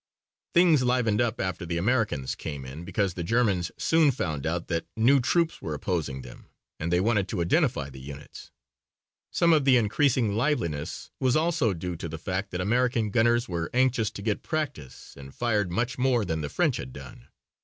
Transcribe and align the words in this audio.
Things 0.55 0.81
livened 0.81 1.21
up 1.21 1.39
after 1.39 1.63
the 1.63 1.77
Americans 1.77 2.33
came 2.33 2.65
in 2.65 2.83
because 2.83 3.13
the 3.13 3.23
Germans 3.23 3.71
soon 3.77 4.09
found 4.09 4.47
out 4.47 4.67
that 4.67 4.87
new 4.97 5.19
troops 5.19 5.61
were 5.61 5.75
opposing 5.75 6.23
them 6.23 6.47
and 6.79 6.91
they 6.91 6.99
wanted 6.99 7.27
to 7.27 7.39
identify 7.39 7.87
the 7.87 7.99
units. 7.99 8.49
Some 9.29 9.53
of 9.53 9.63
the 9.63 9.77
increasing 9.77 10.35
liveliness 10.35 11.11
was 11.19 11.35
also 11.35 11.75
due 11.75 11.95
to 11.97 12.09
the 12.09 12.17
fact 12.17 12.49
that 12.49 12.61
American 12.61 13.11
gunners 13.11 13.47
were 13.47 13.69
anxious 13.75 14.09
to 14.13 14.23
get 14.23 14.41
practice 14.41 15.13
and 15.17 15.35
fired 15.35 15.69
much 15.71 15.99
more 15.99 16.25
than 16.25 16.41
the 16.41 16.49
French 16.49 16.77
had 16.77 16.93
done. 16.93 17.27